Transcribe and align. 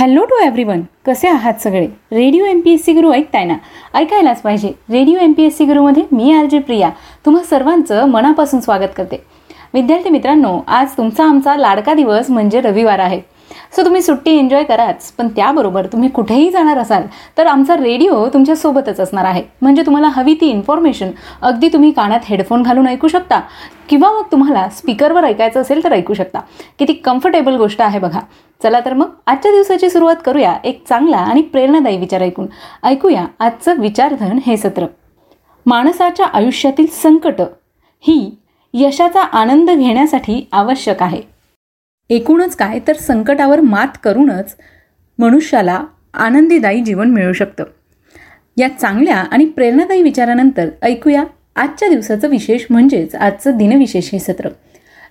Hello 0.00 0.24
to 0.24 0.36
everyone 0.44 0.82
कसे 1.06 1.28
आहात 1.28 1.54
सगळे? 1.54 1.86
Radio 2.12 2.44
M 2.44 2.60
P 2.60 2.72
S 2.72 2.84
C 2.84 2.92
guru 2.92 3.12
ऐकताय 3.12 3.44
ना 3.44 3.54
ऐकायलाच 3.94 4.42
पाहिजे. 4.42 4.68
Radio 4.90 5.18
M 5.18 5.32
P 5.32 5.44
S 5.44 5.56
C 5.58 5.64
गुरुमध्ये 5.64 6.02
मी 6.12 6.32
आर 6.32 6.44
जे 6.44 6.58
प्रिया. 6.58 6.90
तुम्हा 7.26 7.42
सर्वांचं 7.42 8.08
मनापासून 8.08 8.60
स्वागत 8.60 8.92
करते. 8.96 9.16
विद्यार्थी 9.74 10.10
मित्रांनो 10.10 10.60
आज 10.66 10.92
तुमचा 10.96 11.24
आमचा 11.24 11.56
लाडका 11.56 11.94
दिवस 11.94 12.30
म्हणजे 12.30 12.60
रविवार 12.60 12.98
आहे. 12.98 13.20
सो 13.76 13.84
तुम्ही 13.84 14.02
सुट्टी 14.02 14.36
एन्जॉय 14.38 14.64
कराच 14.64 15.10
पण 15.12 15.28
त्याबरोबर 15.28 15.86
तुम्ही 15.86 16.08
कुठेही 16.08 16.50
जाणार 16.50 16.78
असाल 16.78 17.02
तर 17.38 17.46
आमचा 17.46 17.76
रेडिओ 17.76 18.26
तुमच्यासोबतच 18.28 19.00
असणार 19.00 19.24
आहे. 19.24 19.42
म्हणजे 19.62 19.82
तुम्हाला 19.86 20.08
हवी 20.08 20.34
ती 20.34 20.50
इन्फॉर्मेशन 20.50 21.10
अगदी 21.42 21.68
तुम्ही 21.68 21.90
कानात 21.90 22.20
हेडफोन 22.24 22.62
घालून 22.62 22.86
ऐकू 22.88 23.08
शकता 23.08 23.40
किंवा 23.88 24.10
मग 24.10 24.22
तुम्हाला 24.32 24.68
स्पीकरवर 24.68 25.24
ऐकायचं 25.24 25.60
असेल 25.60 25.84
तर 25.84 25.92
ऐकू 25.92 26.14
शकता. 26.14 26.40
किती 26.78 26.92
कम्फर्टेबल 26.92 27.56
गोष्ट 27.56 27.82
आहे 27.82 27.98
बघा. 27.98 28.20
चला 28.62 28.80
तर 28.84 28.94
मग 28.94 29.10
आजच्या 29.26 29.50
दिवसाची 29.52 29.90
सुरुवात 29.90 30.16
करूया 30.24 30.54
एक 30.64 30.82
चांगला 30.88 31.16
आणि 31.16 31.42
प्रेरणादायी 31.42 31.98
विचार 31.98 32.22
ऐकून. 32.22 32.46
ऐकूया 32.84 33.24
आजचं 33.38 33.80
विचारधन 33.80 34.38
हे 34.46 34.56
सत्र. 34.56 34.86
माणसाच्या 35.66 36.26
आयुष्यातील 36.26 36.86
संकट 36.92 37.40
ही 38.00 38.30
यशाचा 38.74 39.22
आनंद 39.22 39.70
घेण्यासाठी 39.70 40.48
आवश्यक 40.52 41.02
आहे. 41.02 41.20
एकूणच 42.10 42.56
काय 42.56 42.78
तर 42.88 42.92
संकटावर 42.92 43.60
मात 43.60 43.98
करूनच 44.02 44.54
मनुष्याला 45.18 45.84
आनंदीदायी 46.14 46.80
जीवन 46.80 47.10
मिळू 47.10 47.32
शकतं. 47.32 47.64
या 48.56 48.68
चांगल्या 48.68 49.16
आणि 49.16 49.44
प्रेरणादायी 49.44 50.02
विचारानंतर 50.02 50.68
ऐकूया 50.82 51.24
आजच्या 51.56 51.88
दिवसाचं 51.88 52.28
विशेष 52.28 52.64
म्हणजेच 52.70 53.14
आजचं 53.14 53.56
दिनविशेष 53.56 54.10
हे 54.12 54.18
सत्र. 54.18 54.48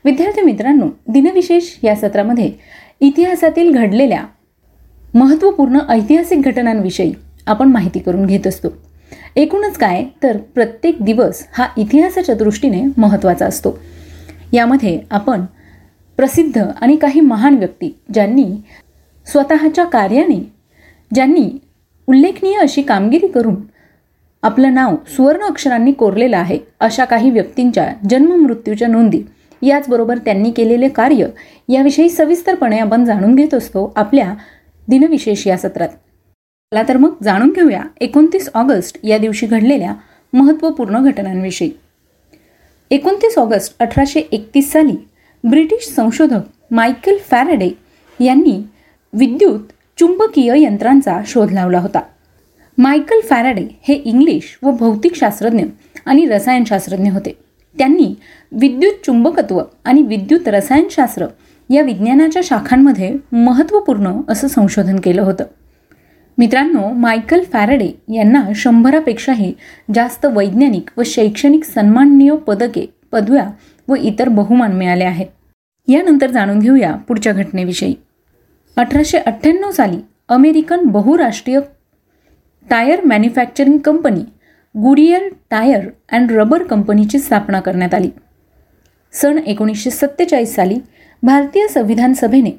विद्यार्थी 0.05 0.41
मित्रांनो 0.41 0.87
दिनविशेष 1.07 1.63
या 1.83 1.95
सत्रामध्ये 1.95 2.51
इतिहासातील 2.99 3.71
घडलेल्या 3.71 4.23
महत्त्वपूर्ण 5.13 5.79
ऐतिहासिक 5.89 6.41
घटनांविषयी 6.41 7.13
आपण 7.47 7.67
माहिती 7.67 7.99
करून 7.99 8.25
घेत 8.25 8.47
असतो. 8.47 8.67
एकूणच 9.35 9.77
काय 9.77 10.03
तर 10.23 10.37
प्रत्येक 10.37 11.01
दिवस 11.01 11.43
हा 11.53 11.67
इतिहासाच्या 11.77 12.35
दृष्टीने 12.35 12.81
महत्त्वाचा 12.97 13.45
असतो. 13.45 13.79
यामध्ये 14.53 14.99
आपण 15.11 15.41
प्रसिद्ध 16.17 16.63
आणि 16.81 16.95
काही 16.95 17.19
महान 17.19 17.57
व्यक्ती 17.57 17.95
ज्यांनी 18.13 18.45
स्वतःच्या 19.31 19.85
कार्याने 19.85 20.39
ज्यांनी 21.13 21.49
उल्लेखनीय 22.07 22.57
अशी 22.57 22.81
कामगिरी 22.81 23.27
करून 23.27 23.55
आपलं 24.43 24.73
नाव 24.73 24.95
सुवर्ण 25.07 25.43
अक्षरांनी 25.43 25.91
कोरलेलं 25.91 26.37
आहे 26.37 26.59
अशा 26.79 27.05
काही 27.05 27.29
व्यक्तींच्या 27.29 27.93
जन्म 28.09 28.31
मृत्यूच्या 28.35 28.87
नोंदी 28.87 29.21
याचबरोबर 29.61 30.17
त्यांनी 30.17 30.51
केलेले 30.51 30.89
कार्य 30.89 31.27
याविषयी 31.69 32.09
सविस्तरपणे 32.09 32.77
आपण 32.77 33.05
जाणून 33.05 33.35
घेत 33.35 33.53
असतो 33.53 33.93
आपल्या 33.95 34.33
दिनविशेष 34.87 35.47
या 35.47 35.57
सत्रात. 35.57 35.89
चला 36.71 36.83
तर 36.87 36.97
मग 36.97 37.13
जाणून 37.23 37.51
घेऊया 37.51 37.83
एकोणतीस 38.01 38.49
ऑगस्ट 38.53 38.99
या 39.03 39.17
दिवशी 39.17 39.45
घडलेल्या 39.45 39.93
महत्त्वपूर्ण 40.33 41.03
घटनांविषयी. 41.03 41.71
एकोणतीस 42.91 43.37
ऑगस्ट 43.37 43.75
अठराशे 43.79 44.19
एकतीस 44.19 44.71
साली 44.71 44.95
ब्रिटिश 45.49 45.93
संशोधक 45.95 46.39
मायकेल 46.71 47.17
फॅरेडे 47.31 47.69
यांनी 48.19 48.63
विद्युत 49.13 49.59
चुंबकीय 49.99 50.53
यंत्रांचा 50.55 51.19
शोध 51.27 51.51
लावला 51.51 51.79
होता. 51.79 51.99
मायकल 52.77 53.19
फॅराडे 53.29 53.67
हे 53.87 53.93
इंग्लिश 53.93 54.59
व 54.63 54.71
भौतिकशास्त्रज्ञ 54.71 55.63
आणि 56.05 56.25
रसायनशास्त्रज्ञ 56.25 57.11
होते. 57.11 57.37
त्यांनी 57.77 58.15
विद्युत 58.51 59.05
चुंबकत्व 59.05 59.61
आणि 59.85 60.01
विद्युत 60.01 60.47
रसायनशास्त्र 60.47 61.25
या 61.69 61.81
विज्ञानाच्या 61.81 62.41
शाखांमध्ये 62.45 63.15
महत्त्वपूर्ण 63.31 64.21
असं 64.29 64.47
संशोधन 64.47 64.99
केलं 64.99 65.21
होतं. 65.21 65.43
मित्रांनो 66.37 66.89
मायकल 66.89 67.43
फॅराडे 67.53 67.89
यांना 68.15 68.43
शंभरापेक्षाही 68.55 69.53
जास्त 69.95 70.25
वैज्ञानिक 70.25 70.89
व 70.97 71.01
शैक्षणिक 71.05 71.63
सन्माननीय 71.63 72.35
पदके 72.35 72.93
पदव्या 73.11 73.49
व 73.87 73.95
इतर 73.95 74.29
बहुमान 74.29 74.71
मिळाले 74.71 75.03
आहेत. 75.03 75.25
यानंतर 75.87 76.31
जाणून 76.31 76.59
घेऊया 76.59 76.95
पुढच्या 77.07 77.33
घटनेविषयी. 77.33 77.93
अठराशे 78.77 79.17
अठ्ठ्याण्णव 79.17 79.71
साली 79.71 79.97
अमेरिकन 80.29 80.83
बहुराष्ट्रीय 80.83 81.59
tyre 82.69 83.03
manufacturing 83.05 83.77
company 83.77 84.21
Goodyear 84.75 85.27
tyre 85.49 85.87
and 86.11 86.31
rubber 86.31 86.63
कंपनीची 86.63 87.19
स्थापना 87.19 87.59
करण्यात 87.59 87.93
आली. 87.93 88.09
सन 89.13 89.37
एकोणीसशे 89.37 89.91
सत्तेचाळीस 89.91 90.55
साली 90.55 90.75
भारतीय 91.23 91.67
संविधान 91.67 92.13
सभेने 92.13 92.51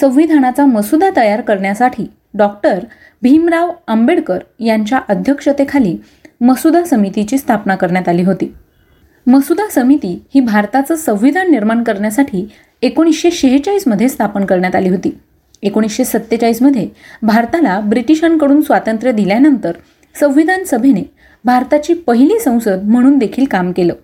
संविधानाचा 0.00 0.64
मसुदा 0.66 1.10
तयार 1.16 1.40
करण्यासाठी 1.40 2.06
डॉक्टर 2.34 2.84
भीमराव 3.22 3.70
आंबेडकर 3.88 4.38
यांच्या 4.60 5.00
अध्यक्षतेखाली 5.08 5.96
मसुदा 6.40 6.84
समितीची 6.84 7.38
स्थापना 7.38 7.76
करण्यात 7.76 8.08
आली 8.08 8.22
होती. 8.22 8.52
मसुदा 9.28 9.68
समिती 9.70 10.22
ही 10.34 10.40
भारताचं 10.40 10.96
संविधान 10.96 11.50
निर्माण 11.50 11.82
करण्यासाठी 11.82 12.48
एकोणीसशे 12.82 13.30
शेहेचाळीसमध्ये 13.30 14.08
स्थापन 14.08 14.44
करण्यात 14.44 14.74
आली 14.74 14.88
होती. 14.88 15.18
एकोणीसशे 15.62 16.04
सत्तेचाळीसमध्ये 16.04 16.88
भारताला 17.22 17.80
ब्रिटिशांकडून 17.80 18.60
स्वातंत्र्य 18.60 19.12
दिल्यानंतर 19.12 19.72
संविधान 20.20 20.64
सभेने 20.64 21.02
भारताची 21.44 21.94
पहिली 21.94 22.38
संसद 22.38 22.80
म्हणून 22.84 23.18
देखील 23.18 23.44
काम 23.44 23.72
केलं. 23.72 23.94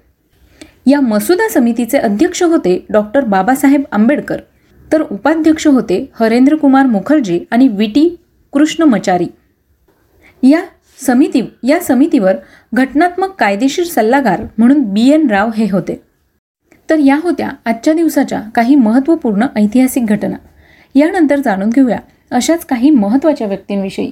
या 0.86 1.00
मसुदा 1.00 1.48
समितीचे 1.48 1.98
अध्यक्ष 1.98 2.42
होते 2.42 2.86
डॉक्टर 2.90 3.24
बाबासाहेब 3.24 3.82
आंबेडकर 3.92 4.40
तर 4.92 5.02
उपाध्यक्ष 5.02 5.66
होते 5.66 6.12
हरेंद्र 6.20 6.56
कुमार 6.56 6.86
मुखर्जी 6.86 7.40
आणि 7.50 7.68
विटी 7.68 8.16
कृष्णमचारी. 8.52 9.26
या 10.42 10.60
समिती 11.00 11.42
या 11.62 11.80
समितीवर 11.80 12.34
घटनात्मक 12.74 13.34
कायदेशीर 13.38 13.84
सल्लागार 13.84 14.42
म्हणून 14.58 14.82
बी 14.82 15.10
एन 15.10 15.30
राव 15.30 15.50
हे 15.56 15.68
होते. 15.70 16.00
तर 16.90 16.98
या 16.98 17.18
होत्या 17.22 17.50
आजच्या 17.64 17.94
दिवसाच्या 17.94 18.42
काही 18.54 18.74
महत्त्वपूर्ण 18.74 19.46
ऐतिहासिक 19.56 20.06
घटना. 20.06 20.36
यानंतर 20.94 21.40
जाणून 21.44 21.70
घेऊया 21.70 21.98
अशाच 22.30 22.66
काही 22.66 22.90
महत्त्वाच्या 22.90 23.46
व्यक्तींविषयी 23.46 24.10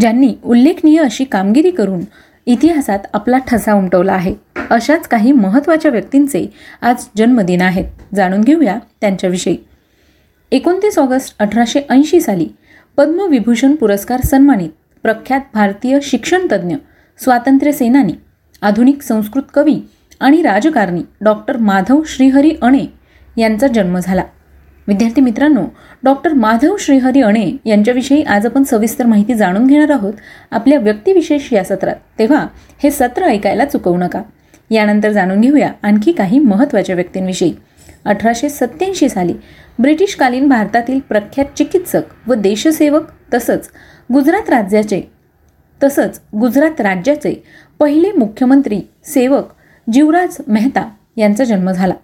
ज्यांनी 0.00 0.34
उल्लेखनीय 0.44 1.00
अशी 1.00 1.24
कामगिरी 1.24 1.70
करून 1.70 2.00
इतिहासात 2.46 2.98
आपला 3.12 3.38
ठसा 3.38 3.72
उमटवला 3.72 4.12
आहे. 4.12 4.34
अशाच 4.70 5.08
काही 5.08 5.32
महत्त्वाच्या 5.32 5.90
व्यक्तींचे 5.90 6.46
आज 6.82 7.04
जन्मदिन 7.16 7.62
आहेत 7.62 8.14
जाणून 8.14 8.40
घेऊया 8.40 8.78
त्यांच्याविषयी. 9.00 9.56
एकोणतीस 10.52 10.98
ऑगस्ट 10.98 11.36
अठराशे 11.38 11.80
ऐंशी 11.90 12.20
साली 12.20 12.48
पद्मविभूषण 12.96 13.74
पुरस्कार 13.74 14.20
सन्मानित 14.20 14.70
प्रख्यात 15.04 15.40
भारतीय 15.54 15.98
शिक्षणतज्ज्ञ 16.02 16.74
स्वातंत्र्य 17.18 17.72
सेनानी 17.72 18.12
आधुनिक 18.62 19.02
संस्कृत 19.02 19.42
कवी 19.54 19.80
आणि 20.20 20.42
राजकारणी 20.42 21.02
डॉक्टर 21.20 21.56
माधव 21.56 22.02
श्रीहरी 22.06 22.50
अणे 22.62 22.84
यांचा 23.36 23.66
जन्म 23.66 23.98
झाला. 23.98 24.22
विद्यार्थी 24.88 25.20
मित्रांनो 25.20 25.64
डॉक्टर 26.04 26.32
माधव 26.32 26.76
श्रीहरी 26.76 27.20
अणे 27.20 27.56
यांच्याविषयी 27.66 28.22
आज 28.22 28.46
आपण 28.46 28.62
सविस्तर 28.62 29.06
माहिती 29.06 29.34
जाणून 29.34 29.66
घेणार 29.66 29.90
आहोत 29.90 30.14
आपल्या 30.50 30.78
व्यक्तिविशेष 30.78 31.52
या 31.52 31.64
सत्रात. 31.64 31.96
तेव्हा 32.18 32.46
हे 32.82 32.90
सत्र 32.90 33.22
ऐकायला 33.22 33.64
चुकवू 33.64 33.96
नका. 33.96 34.22
यानंतर 34.70 35.12
जाणून 35.12 35.40
घेऊया 35.40 35.72
आणखी 35.82 36.12
काही 36.12 36.38
महत्त्वाच्या 36.38 36.94
व्यक्तींविषयी. 36.94 37.54
अठराशे 38.04 38.48
सत्याऐंशी 38.48 39.08
साली 39.08 39.34
ब्रिटिशकालीन 39.78 40.48
भारतातील 40.48 40.98
प्रख्यात 41.00 41.56
चिकित्सक 41.56 42.02
व 42.26 42.34
देशसेवक 42.34 43.02
तसंच 43.34 43.68
गुजरात 44.12 44.50
राज्याचे 44.50 45.00
तसंच 45.82 46.20
गुजरात 46.40 46.80
राज्याचे 46.80 47.42
पहिले 47.78 48.12
मुख्यमंत्री 48.12 48.80
सेवक 49.04 49.52
जीवराज 49.92 50.36
मेहता 50.48 50.88
यांचा 51.16 51.44
जन्म 51.44 51.70
झाला. 51.70 51.94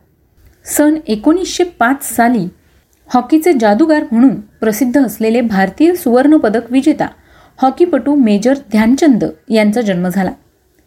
सन 0.65 0.95
एकोणीसशे 1.09 1.65
पाच 1.65 2.17
साली 2.17 2.49
हॉकीचे 3.15 3.53
जादूगार 3.53 4.05
म्हणून 4.13 4.41
प्रसिद्ध 4.41 5.05
असलेले 5.07 5.41
भारतीय 5.41 5.95
सुवर्णपदक 5.95 6.73
विजेता 6.73 7.07
हॉकीपटू 7.63 8.15
मेजर 8.15 8.55
ध्यानचंद 8.71 9.25
यांचा 9.49 9.81
जन्म 9.81 10.09
झाला. 10.09 10.33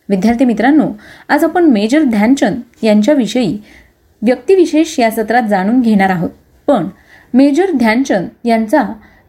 विद्यार्थी 0.10 0.46
मित्रांनो 0.46 0.92
आज 1.30 1.44
आपण 1.44 1.64
मेजर 1.64 2.04
ध्यानचंद 2.04 2.60
यांच्याविषयी 2.82 3.58
व्यक्तिविशेष 4.22 5.00
या 5.00 5.12
सत्रात 5.12 5.44
जाणून 5.44 5.82
घेणार 5.82 6.10
आहोत. 6.10 6.30
पण 6.68 6.88
मेजर 7.34 7.72
ध्यानचंद 7.72 8.28
यांचा 8.46 8.84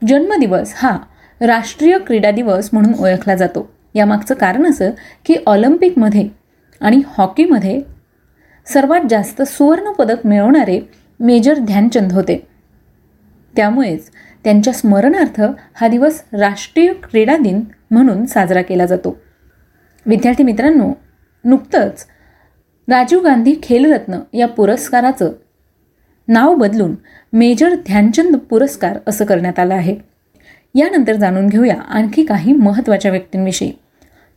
जन्मदिवस 0.08 0.72
हा 0.76 0.98
राष्ट्रीय 1.40 1.98
क्रीडा 1.98 2.31
दिवस 2.31 2.70
म्हणून 2.72 2.92
ओळखला 3.00 3.34
जातो. 3.34 3.70
यामागचं 3.94 4.34
कारण 4.34 4.66
असं 4.66 4.90
की 5.26 5.34
ऑलिम्पिकमध्ये 5.46 6.28
आणि 6.81 7.02
हॉकीमध्ये 7.06 7.81
सर्वात 8.66 9.00
जास्त 9.10 9.42
सुवर्णपदक 9.42 10.26
मिळवणारे 10.26 10.81
मेजर 11.20 11.58
ध्यानचंद 11.58 12.12
होते. 12.12 12.46
त्यामुळेच 13.56 14.10
त्यांच्या 14.44 14.72
स्मरणार्थ 14.72 15.42
हा 15.75 15.88
दिवस 15.88 16.22
राष्ट्रीय 16.32 16.92
क्रीडा 16.92 17.37
दिन 17.37 17.64
म्हणून 17.90 18.26
साजरा 18.26 18.62
केला 18.62 18.87
जातो. 18.87 19.16
विद्यार्थी 20.06 20.44
मित्रांनो 20.44 20.92
नुकतंच 21.44 22.06
राजीव 22.88 23.20
गांधी 23.20 23.54
खेलरत्न 23.62 24.19
या 24.32 24.48
पुरस्काराचं 24.48 25.32
नाव 26.28 26.54
बदलून 26.54 26.94
मेजर 27.32 27.75
ध्यानचंद 27.75 28.37
पुरस्कार 28.37 28.98
असं 29.06 29.25
करण्यात 29.25 29.58
आलं 29.58 29.75
आहे. 29.75 30.13
यानंतर 30.75 31.17
जाणून 31.17 31.47
घेऊया 31.49 31.76
आणखी 31.88 32.25
काही 32.25 32.53
महत्त्वाच्या 32.53 33.11
व्यक्तींविषयी. 33.11 33.73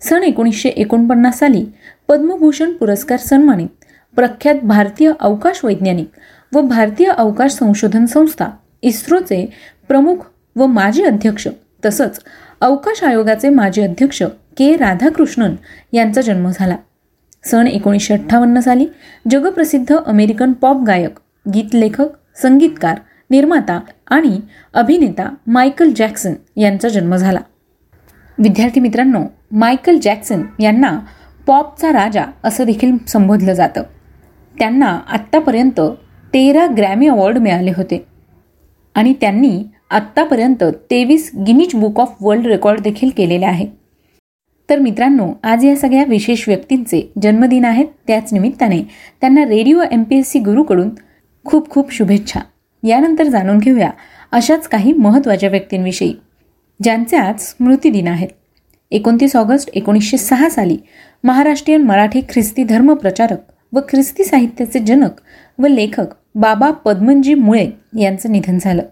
सन 0.01 0.24
एकोणीसशे 0.24 0.69
एकोणपन्नास 0.69 1.39
साली 1.39 1.66
पद्मभूषण 2.07 2.72
पुरस्कार 2.72 3.19
सन्मानित 3.19 3.86
प्रख्यात 4.16 4.56
भारतीय 4.63 5.12
अवकाश 5.19 5.60
वैज्ञानिक 5.63 6.10
व 6.54 6.62
भारतीय 6.62 7.07
अवकाश 7.07 7.51
संशोधन 7.51 8.06
संस्था 8.06 8.45
इस्रोचे 8.81 9.45
प्रमुख 9.88 10.16
व 10.56 10.66
माजी 10.66 11.04
अध्यक्ष 11.04 11.48
तसंच 11.86 12.19
अवकाश 12.62 13.04
आयोगाचे 13.04 13.50
माजी 13.50 13.81
अध्यक्ष 13.81 14.24
के 14.57 14.75
राधाकृष्णन 14.75 15.56
यांचा 15.94 16.22
जन्म 16.22 16.50
झाला. 16.54 16.75
सन 17.44 17.68
एकोणीसशे 17.68 18.13
अठ्ठावन्न 18.13 18.60
साली 18.60 18.86
जगप्रसिद्ध 19.31 19.95
अमेरिकन 20.06 20.54
पॉप 20.54 20.78
गायक 20.88 21.19
गीतलेखक 21.54 22.07
संगीतकार 22.42 23.00
निर्माता 23.29 23.79
आणि 24.07 24.39
अभिनेता 24.74 25.35
मायकल 25.47 25.91
जॅक्सन 25.95 26.33
यांचा 26.56 26.89
जन्म 26.89 27.15
झाला. 27.15 27.39
विद्यार्थी 28.38 28.79
मित्रांनो 28.79 29.19
मायकल 29.51 29.97
जॅक्सन 30.01 30.41
यांना 30.59 31.00
पॉपचा 31.47 31.91
राजा 31.91 32.25
असं 32.44 32.63
देखील 32.63 32.97
संबोधलं 33.07 33.53
जातं. 33.53 33.83
त्यांना 34.59 35.00
आत्तापर्यंत 35.07 35.81
तेरा 36.33 36.68
ग्रॅमी 36.77 37.07
अवॉर्ड 37.07 37.38
मिळाले 37.38 37.71
होते. 37.77 38.06
आणि 38.95 39.13
त्यांनी 39.13 39.63
आत्तापर्यंत 39.89 40.63
तेवीस 40.91 41.31
Guinness 41.47 41.75
book 41.75 42.00
of 42.00 42.13
world 42.21 42.47
record 42.47 42.79
देखील 42.79 43.09
केलेले 43.18 43.45
आहे. 43.45 43.68
तर 44.69 44.79
मित्रांनो 44.79 45.33
आज 45.44 45.65
या 45.65 45.75
सगळ्या 45.75 46.03
विशेष 46.03 46.47
व्यक्तींचे 46.47 47.12
जन्मदिन 47.21 47.65
आहेत 47.65 47.85
त्याच 48.07 48.33
निमित्ताने 48.33 48.81
त्यांना 49.21 49.41
radio 49.41 49.81
M 49.91 50.03
P 50.03 50.18
S 50.18 50.31
C 50.31 50.39
गुरुकडून 50.39 50.89
खूप 51.45 51.69
खूप 51.69 51.94
शुभेच्छा. 51.94 52.39
यानंतर 52.88 53.24
जाणून 53.24 53.57
घेऊया 53.57 53.89
अशाच 54.31 54.68
काही 54.68 54.94
महत्त्वाच्या 54.94 55.50
व्यक्तींविषयी 55.50 56.13
ज्यांचे 56.84 57.18
आज 57.18 57.39
स्मृतिदिन 57.39 58.07
आहेत. 58.07 58.28
एकोणतीस 58.92 59.36
ऑगस्ट 59.36 59.69
एकोणीसशे 59.74 60.18
सहा 60.18 60.50
साली 60.50 60.78
महाराष्ट्रीयन 61.24 61.84
मराठी 61.84 62.22
ख्रिस्ती 62.22 62.63
धर्मप्रचारक 62.63 63.38
व 63.74 63.80
ख्रिस्ती 63.89 64.24
साहित्याचे 64.24 64.80
जनक 64.80 65.12
व 65.60 65.68
लेखक 65.68 66.06
बाबा 66.36 66.72
पद्मनजी 66.72 67.34
मुळे 67.34 67.69
यांचं 68.00 68.31
निधन 68.31 68.57
झालं. 68.62 68.84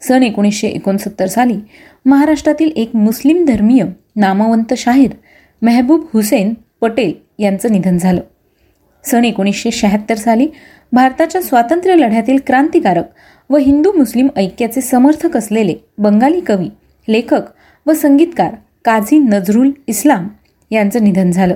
सन 0.00 0.22
एकोणीसशे 0.22 0.68
एकोणसत्तर 0.68 1.26
साली 1.26 1.56
महाराष्ट्रातील 2.06 2.70
एक 2.76 2.96
मुस्लिम 2.96 3.44
धर्मीय 3.44 3.84
नामवंत 4.16 4.74
शाहीर 4.74 5.10
मेहबूब 5.62 6.04
हुसेन 6.12 6.54
पटेल 6.80 7.12
यांचं 7.38 7.72
निधन 7.72 7.98
झालं. 7.98 8.20
सन 9.04 9.24
एकोणीसशे 9.24 9.70
शहात्तर 9.70 10.14
साली 10.14 10.46
भारताच्या 10.92 11.42
स्वातंत्र्य 11.42 11.94
लढ्यातील 11.94 12.38
क्रांतिकारक 12.46 13.04
व 13.50 13.56
हिंदू 13.56 13.92
मुस्लिम 13.92 14.28
ऐक्याचे 14.36 14.80
समर्थक 14.80 15.36
असलेले 15.36 15.74
बंगाली 15.98 16.40
कवी 16.40 16.68
लेखक 17.08 17.42
व 17.86 17.92
संगीतकार 17.92 18.54
काझी 18.84 19.18
नजरुल 19.18 19.70
इस्लाम 19.86 20.28
यांचं 20.70 21.04
निधन 21.04 21.30
झालं. 21.30 21.54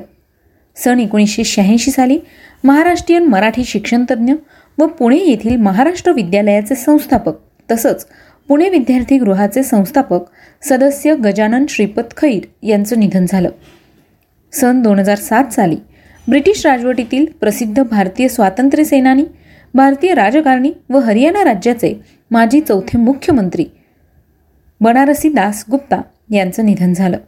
सन 0.77 1.01
एकोणीसशे 1.01 1.45
शहाऐंशी 1.45 1.91
साली 1.91 2.19
महाराष्ट्रीयन 2.65 3.25
मराठी 3.25 3.65
शिक्षणतज्ज्ञ 3.65 4.33
व 4.79 4.87
पुणे 4.87 5.17
येथील 5.17 5.57
महाराष्ट्र 5.57 6.13
विद्यालयाचे 6.13 6.75
संस्थापक 6.75 7.33
तसंच 7.71 8.07
पुणे 8.49 8.69
विद्यार्थी 8.69 9.19
गृहाचे 9.19 9.63
संस्थापक 9.63 10.21
सदस्य 10.63 11.15
गजानन 11.15 11.65
श्रीपत 11.69 12.17
खैर 12.17 12.47
यांचं 12.63 13.01
निधन 13.01 13.27
झालं. 13.29 13.51
सन 14.53 14.83
दोन 14.83 14.99
हजार 14.99 15.19
सात 15.19 15.53
साली 15.53 15.77
ब्रिटिश 16.29 16.65
राजवटीतील 16.67 17.25
प्रसिद्ध 17.41 17.83
भारतीय 17.83 18.29
स्वातंत्र्य 18.29 18.85
सेनानी 18.85 19.25
भारतीय 19.75 20.15
राजकारणी 20.15 20.71
व 20.91 20.99
हरियाणा 20.99 21.45
राज्याचे 21.45 21.93
माजी 22.31 22.61
चौथे 22.61 22.99
मुख्यमंत्री 22.99 23.65
बनारसी 24.81 25.29
दास 25.29 25.65
गुप्ता 25.71 26.01
यांचं 26.31 26.67
निधन 26.67 26.93
झालं. 26.93 27.19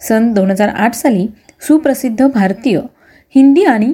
सन 0.00 0.32
दोन 0.32 0.50
हजार 0.50 0.68
आठ 0.68 0.94
साली 0.94 1.26
सुप्रसिद्ध 1.60 2.26
भारतीय 2.26 2.78
हिंदी 3.34 3.64
आणि 3.64 3.92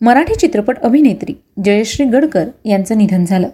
मराठी 0.00 0.34
चित्रपट 0.34 0.78
अभिनेत्री 0.78 1.34
जयश्री 1.64 2.06
गडकर 2.06 2.48
यांचं 2.64 2.98
निधन 2.98 3.24
झालं. 3.24 3.48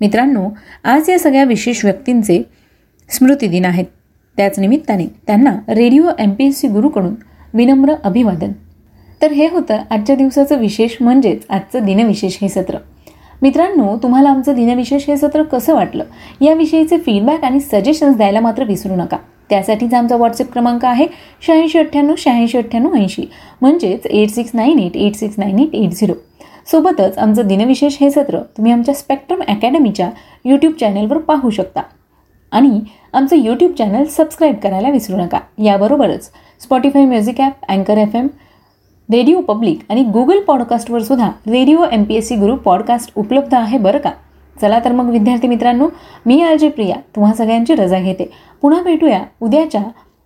मित्रांनो 0.00 0.48
आज 0.84 1.10
या 1.10 1.18
सगळ्या 1.18 1.44
विशेष 1.44 1.84
व्यक्तींचे 1.84 2.42
स्मृतिदिन 3.10 3.64
आहेत. 3.64 3.86
त्याच 4.36 4.58
निमित्ताने 4.58 5.06
त्यांना 5.26 5.56
radio 5.68 6.10
M 6.18 6.30
P 6.30 6.46
S 6.46 6.60
C 6.60 6.68
गुरुकडून 6.68 7.14
विनम्र 7.54 7.94
अभिवादन. 8.04 8.52
तर 9.26 9.32
हे 9.32 9.46
होतं 9.48 9.78
आजच्या 9.90 10.14
दिवसाचं 10.16 10.58
विशेष 10.58 10.90
म्हणजेच 11.00 11.46
आजचं 11.50 11.84
दिनविशेष 11.84 12.36
हे 12.42 12.48
सत्र. 12.48 12.76
मित्रांनो 13.42 13.96
तुम्हाला 14.02 14.30
आमचं 14.30 14.54
दिनविशेष 14.54 15.04
हे 15.08 15.16
सत्र 15.16 15.42
कसं 15.42 15.74
वाटलं? 15.74 16.04
याविषयीचे 16.40 16.98
फीडबॅक 16.98 17.44
आणि 17.44 17.60
सजेशन्स 17.60 18.16
द्यायला 18.16 18.40
मात्र 18.40 18.64
विसरू 18.64 18.96
नका. 18.96 19.16
त्यासाठीचा 19.50 19.98
आमचा 19.98 20.16
व्हॉट्सअप 20.16 20.52
क्रमांक 20.52 20.84
आहे 20.84 21.06
शहाऐंशी 21.46 21.78
अठ्ठ्याण्णव 21.78 22.14
शहाऐंशी 22.18 22.58
अठ्ठ्याण्णव 22.58 22.94
ऐंशी. 22.94 23.26
म्हणजेच 23.60 24.06
eight 24.06 24.30
six 24.30 24.50
nine 24.54 24.78
eight 24.78 24.96
eight 24.96 25.16
six 25.16 25.38
nine 25.38 25.58
eight 25.58 25.74
eight 25.74 25.90
zero 25.90 26.14
सोबतच 26.70 27.18
आमचं 27.18 27.46
दिनविशेष 27.46 27.96
हे 28.00 28.10
सत्र 28.10 28.38
तुम्ही 28.56 28.72
आमच्या 28.72 28.94
स्पेक्ट्रम 28.94 29.42
अकॅडमीच्या 29.48 30.10
यूट्यूब 30.44 30.72
चॅनेलवर 30.80 31.18
पाहू 31.18 31.50
शकता. 31.50 31.82
आणि 32.52 32.80
आमचं 33.12 33.36
यूट्यूब 33.36 33.72
चॅनल 33.72 34.04
सबस्क्राईब 34.04 34.54
करायला 34.54 34.90
विसरू 34.90 35.16
नका. 35.16 35.38
याबरोबरच 35.58 36.30
स्पॉटीफाय 36.60 37.04
म्युझिक 37.04 37.40
ॲप 37.40 37.64
अँकर 37.68 37.98
एफ 37.98 38.14
एम 38.14 38.26
रेडिओ 39.12 39.40
पब्लिक 39.40 39.80
आणि 39.88 40.02
गुगल 40.04 40.40
पॉडकास्टवर 40.40 41.02
सुद्धा 41.02 41.28
radio 41.46 41.84
M 41.92 42.02
P 42.04 42.14
S 42.14 42.28
C 42.28 42.36
guru 42.36 42.54
podcast 42.56 43.12
उपलब्ध 43.16 43.54
आहे 43.54 43.78
बरं 43.78 43.98
का? 43.98 44.10
चला 44.60 44.78
तर 44.84 44.92
मग 44.92 45.10
विद्यार्थी 45.10 45.48
मित्रांनो 45.48 45.88
मी 46.26 46.40
आरजे 46.42 46.68
प्रिया 46.68 46.96
तुम्हा 47.16 47.32
सगळ्यांची 47.34 47.74
रजा 47.74 47.98
घेते. 47.98 48.30
पुन्हा 48.62 48.82
भेटूया 48.82 49.20
उद्याच्या 49.40 49.82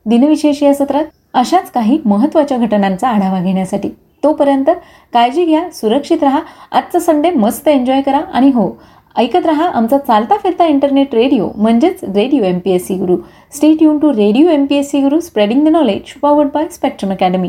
दिनविशेष 0.06 0.62
या 0.62 0.74
सत्रात 0.74 1.04
अशाच 1.34 1.70
काही 1.70 1.98
महत्त्वाच्या 2.04 2.58
घटनांचा 2.58 3.08
आढावा 3.08 3.40
घेण्यासाठी. 3.40 3.88
तोपर्यंत 4.24 4.70
काळजी 5.12 5.44
घ्या 5.44 5.62
सुरक्षित 5.72 6.22
राहा 6.22 6.40
आजचा 6.72 6.98
संडे 6.98 7.30
मस्त 7.30 7.68
एन्जॉय 7.68 8.00
करा 8.02 8.20
आणि 8.32 8.50
हो 8.50 8.70
ऐकत 9.16 9.46
रहा 9.46 9.68
आमचा 9.68 9.98
चालता 9.98 10.36
फिरता 10.36 10.66
इंटरनेट 10.66 11.14
रेडिओ 11.14 11.48
म्हणजेच 11.56 12.04
radio 12.04 12.44
M 12.44 12.58
P 12.58 12.70
S 12.70 12.86
C 12.86 12.94
guru. 12.94 13.16
Stay 13.52 13.82
युन 13.82 13.98
to 13.98 14.12
radio 14.12 14.48
M 14.48 14.66
P 14.66 14.76
S 14.76 14.90
C 14.90 15.00
guru 15.00 15.20
spreading 15.20 15.64
the 15.64 15.68
knowledge 15.68 16.12
powered 16.22 16.48
by 16.54 16.68
Spectrum 16.70 17.10
academy 17.10 17.48